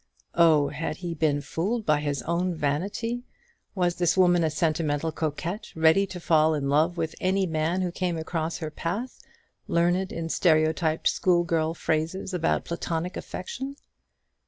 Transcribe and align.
Oh, 0.33 0.69
had 0.69 0.97
he 0.97 1.13
been 1.13 1.41
fooled 1.41 1.85
by 1.85 1.99
his 1.99 2.23
own 2.23 2.55
vanity? 2.55 3.21
was 3.75 3.97
this 3.97 4.17
woman 4.17 4.43
a 4.43 4.49
sentimental 4.49 5.11
coquette, 5.11 5.71
ready 5.75 6.07
to 6.07 6.19
fall 6.19 6.55
in 6.55 6.69
love 6.69 6.97
with 6.97 7.13
any 7.21 7.45
man 7.45 7.83
who 7.83 7.91
came 7.91 8.17
across 8.17 8.57
her 8.57 8.71
path, 8.71 9.19
learned 9.67 10.11
in 10.11 10.27
stereotyped 10.27 11.07
schoolgirl 11.07 11.75
phrases 11.75 12.33
about 12.33 12.65
platonic 12.65 13.15
affection? 13.15 13.75